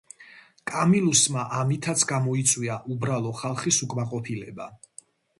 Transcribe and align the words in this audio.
კამილუსმა 0.69 1.41
ამითაც 1.57 2.05
გამოიწვია 2.11 2.77
უბრალო 2.95 3.33
ხალხის 3.41 3.77
უკმაყოფილება. 3.89 4.67